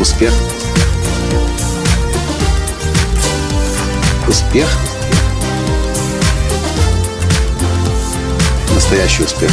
[0.00, 0.32] Успех.
[4.26, 4.66] Успех.
[8.74, 9.50] Настоящий успех.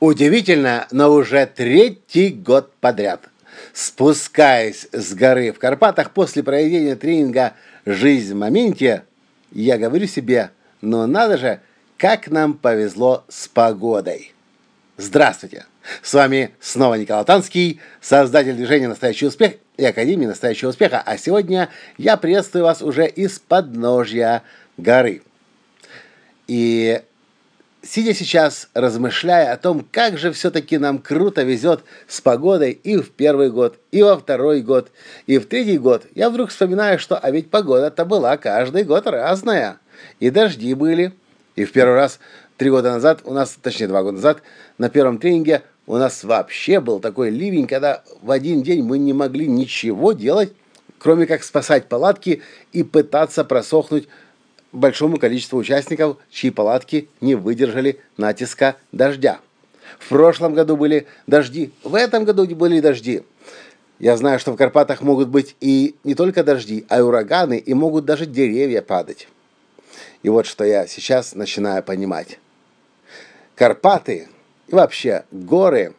[0.00, 3.28] Удивительно, но уже третий год подряд,
[3.74, 7.52] спускаясь с горы в Карпатах после проведения тренинга
[7.84, 9.02] «Жизнь в моменте»,
[9.52, 11.60] я говорю себе, но надо же,
[11.98, 14.32] как нам повезло с погодой.
[15.00, 15.64] Здравствуйте!
[16.02, 21.00] С вами снова Николай Танский, создатель движения «Настоящий успех» и Академии «Настоящего успеха».
[21.06, 24.42] А сегодня я приветствую вас уже из подножья
[24.76, 25.22] горы.
[26.48, 27.00] И
[27.80, 33.12] сидя сейчас, размышляя о том, как же все-таки нам круто везет с погодой и в
[33.12, 34.90] первый год, и во второй год,
[35.28, 39.78] и в третий год, я вдруг вспоминаю, что а ведь погода-то была каждый год разная.
[40.18, 41.12] И дожди были.
[41.54, 42.20] И в первый раз
[42.58, 44.42] три года назад, у нас, точнее два года назад,
[44.76, 49.14] на первом тренинге у нас вообще был такой ливень, когда в один день мы не
[49.14, 50.52] могли ничего делать,
[50.98, 52.42] кроме как спасать палатки
[52.72, 54.08] и пытаться просохнуть
[54.72, 59.38] большому количеству участников, чьи палатки не выдержали натиска дождя.
[59.98, 63.22] В прошлом году были дожди, в этом году были дожди.
[63.98, 67.72] Я знаю, что в Карпатах могут быть и не только дожди, а и ураганы, и
[67.72, 69.28] могут даже деревья падать.
[70.22, 72.38] И вот что я сейчас начинаю понимать.
[73.58, 74.28] Карпаты
[74.68, 75.94] и вообще горы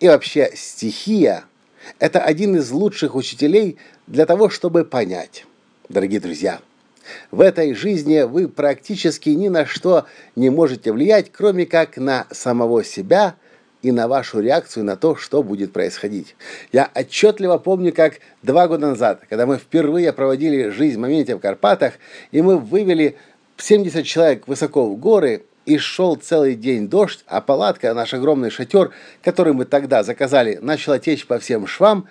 [0.00, 1.44] и вообще стихия–
[2.00, 3.76] это один из лучших учителей
[4.08, 5.46] для того, чтобы понять,
[5.88, 6.58] дорогие друзья–
[7.30, 12.82] в этой жизни вы практически ни на что не можете влиять, кроме как на самого
[12.82, 13.36] себя
[13.82, 16.34] и на вашу реакцию на то, что будет происходить.
[16.72, 21.38] Я отчетливо помню, как два года назад, когда мы впервые проводили жизнь в моменте в
[21.38, 21.92] Карпатах,
[22.32, 23.16] и мы вывели
[23.56, 28.92] 70 человек высоко в горы, и шел целый день дождь, а палатка, наш огромный шатер,
[29.22, 32.06] который мы тогда заказали, начала течь по всем швам.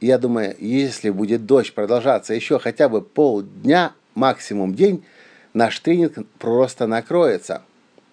[0.00, 5.04] Я думаю, если будет дождь продолжаться еще хотя бы полдня, максимум день,
[5.52, 7.62] наш тренинг просто накроется.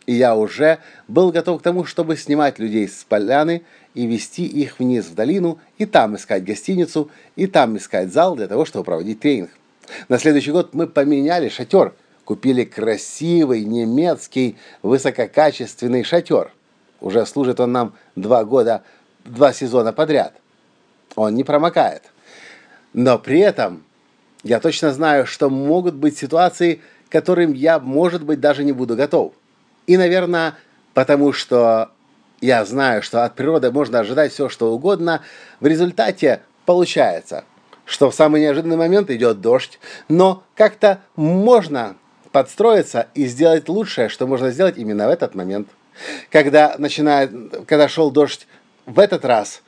[0.06, 3.64] И я уже был готов к тому, чтобы снимать людей с поляны
[3.94, 8.48] и вести их вниз в долину, и там искать гостиницу, и там искать зал для
[8.48, 9.52] того, чтобы проводить тренинг.
[10.10, 11.94] На следующий год мы поменяли шатер,
[12.32, 16.54] купили красивый немецкий высококачественный шатер.
[17.02, 18.84] Уже служит он нам два года,
[19.26, 20.36] два сезона подряд.
[21.18, 22.04] Он не промокает.
[22.94, 23.84] Но при этом
[24.44, 28.96] я точно знаю, что могут быть ситуации, к которым я, может быть, даже не буду
[28.96, 29.34] готов.
[29.86, 30.56] И, наверное,
[30.94, 31.92] потому что
[32.40, 35.22] я знаю, что от природы можно ожидать все, что угодно,
[35.60, 37.44] в результате получается,
[37.84, 41.98] что в самый неожиданный момент идет дождь, но как-то можно
[42.32, 45.68] подстроиться и сделать лучшее, что можно сделать именно в этот момент.
[46.30, 47.32] Когда, начинает,
[47.68, 48.48] когда шел дождь
[48.86, 49.62] в этот раз,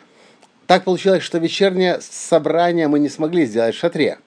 [0.67, 4.19] так получилось, что вечернее собрание мы не смогли сделать в шатре.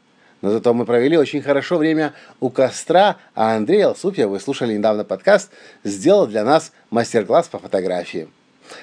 [0.42, 5.02] Но зато мы провели очень хорошо время у костра, а Андрей Алсупья, вы слушали недавно
[5.02, 5.50] подкаст,
[5.82, 8.28] сделал для нас мастер-класс по фотографии.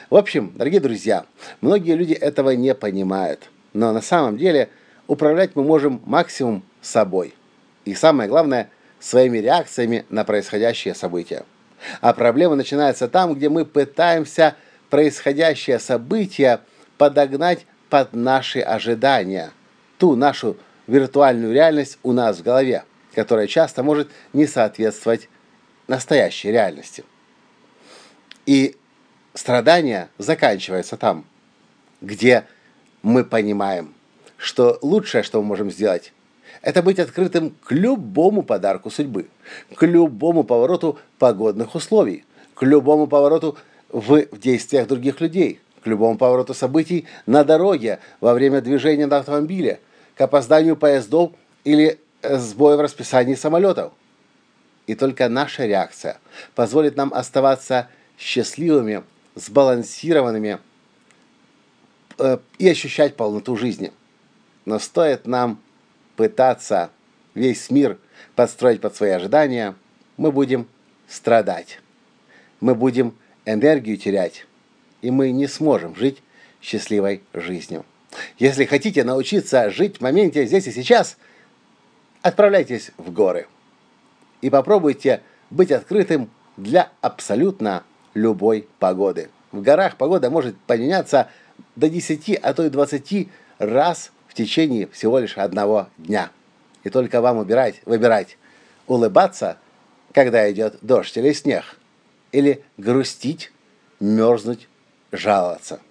[0.09, 1.25] В общем, дорогие друзья,
[1.61, 3.49] многие люди этого не понимают.
[3.73, 4.69] Но на самом деле
[5.07, 7.35] управлять мы можем максимум собой.
[7.85, 8.69] И самое главное,
[9.03, 11.43] своими реакциями на происходящее событие.
[11.99, 14.55] А проблема начинается там, где мы пытаемся
[14.89, 16.61] происходящее событие
[16.97, 19.51] подогнать под наши ожидания,
[19.97, 25.27] ту нашу виртуальную реальность у нас в голове, которая часто может не соответствовать
[25.87, 27.03] настоящей реальности.
[28.45, 28.77] И
[29.33, 31.25] страдание заканчивается там,
[31.99, 32.45] где
[33.01, 33.93] мы понимаем,
[34.37, 36.13] что лучшее, что мы можем сделать,
[36.61, 39.27] это быть открытым к любому подарку судьбы,
[39.75, 42.25] к любому повороту погодных условий,
[42.55, 43.57] к любому повороту
[43.89, 49.79] в, действиях других людей, к любому повороту событий на дороге, во время движения на автомобиле–
[50.15, 51.31] к опозданию поездов
[51.63, 53.93] или э, сбою в расписании самолетов.
[54.85, 56.19] И только наша реакция
[56.55, 57.87] позволит нам оставаться
[58.17, 59.03] счастливыми,
[59.35, 60.59] сбалансированными
[62.19, 63.91] э, и ощущать полноту жизни.
[64.65, 65.59] Но стоит нам
[66.15, 66.91] пытаться
[67.33, 67.97] весь мир
[68.35, 69.75] подстроить под свои ожидания,
[70.17, 70.67] мы будем
[71.07, 71.79] страдать.
[72.59, 73.15] Мы будем
[73.45, 74.45] энергию терять,
[75.01, 76.21] и мы не сможем жить
[76.61, 77.85] счастливой жизнью.
[78.37, 81.17] Если хотите научиться жить в моменте здесь и сейчас,
[82.21, 83.47] отправляйтесь в горы
[84.41, 87.83] и попробуйте быть открытым для абсолютно
[88.13, 89.29] любой погоды.
[89.51, 91.29] В горах погода может поменяться
[91.75, 96.31] до 10, а то и 20 раз в течение всего лишь одного дня.
[96.83, 98.35] И только вам выбирать, выбирать,
[98.87, 99.57] улыбаться,
[100.11, 101.77] когда идет дождь или снег,
[102.31, 103.51] или грустить,
[103.99, 104.67] мерзнуть,
[105.11, 105.81] жаловаться.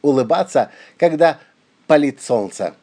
[0.00, 1.40] улыбаться, когда
[1.88, 2.74] палит солнце.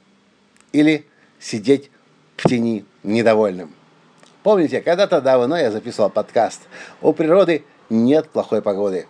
[0.74, 1.06] Или
[1.40, 1.90] сидеть
[2.36, 3.74] в тени недовольным.
[4.44, 6.62] Помните, когда-то давно я записывал подкаст.
[7.02, 9.08] У природы нет плохой погоды.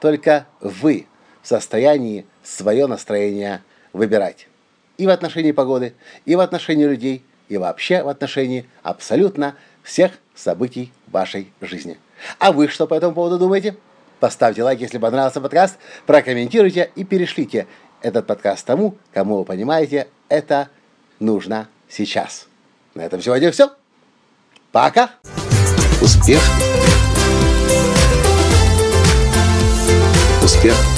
[0.00, 1.06] Только вы
[1.42, 3.62] в состоянии свое настроение
[3.92, 4.48] выбирать.
[4.98, 5.94] И в отношении погоды,
[6.26, 11.98] и в отношении людей, и вообще в отношении абсолютно всех событий вашей жизни.
[12.38, 13.76] А вы что по этому поводу думаете?
[14.20, 17.66] Поставьте лайк, если понравился подкаст, прокомментируйте и перешлите
[18.02, 20.68] этот подкаст тому, кому вы понимаете, это
[21.20, 22.48] нужно сейчас.
[22.94, 23.70] На этом сегодня все.
[24.72, 25.10] Пока.
[26.02, 26.42] Успех.
[30.42, 30.97] Успех.